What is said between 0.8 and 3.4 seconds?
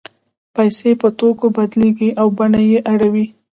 په توکو بدلېږي او بڼه یې اوړي